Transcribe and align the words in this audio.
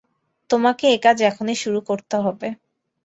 তোমাকে 0.49 0.85
এ 0.87 0.97
কাজ 0.99 1.17
এখনই 1.23 1.57
শুরু 1.63 1.79
করতে 1.89 2.15
হবে। 2.25 2.47